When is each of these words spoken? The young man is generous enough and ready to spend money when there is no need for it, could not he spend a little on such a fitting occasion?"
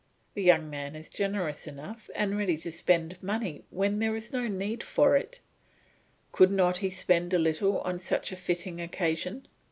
The 0.33 0.41
young 0.41 0.67
man 0.67 0.95
is 0.95 1.11
generous 1.11 1.67
enough 1.67 2.09
and 2.15 2.35
ready 2.35 2.57
to 2.57 2.71
spend 2.71 3.21
money 3.21 3.65
when 3.69 3.99
there 3.99 4.15
is 4.15 4.33
no 4.33 4.47
need 4.47 4.81
for 4.81 5.15
it, 5.15 5.41
could 6.31 6.49
not 6.49 6.77
he 6.77 6.89
spend 6.89 7.35
a 7.35 7.37
little 7.37 7.79
on 7.81 7.99
such 7.99 8.31
a 8.31 8.35
fitting 8.35 8.81
occasion?" 8.81 9.47